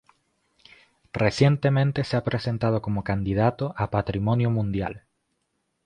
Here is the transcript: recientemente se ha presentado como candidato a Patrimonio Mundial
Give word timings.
recientemente 1.13 2.03
se 2.03 2.17
ha 2.17 2.23
presentado 2.23 2.81
como 2.81 3.03
candidato 3.03 3.75
a 3.77 3.91
Patrimonio 3.91 4.49
Mundial 4.49 5.03